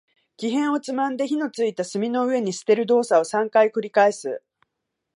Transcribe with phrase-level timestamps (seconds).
[0.35, 4.41] 木片をつまんで、火の付いた炭の上に捨てる動作を三回繰り返す。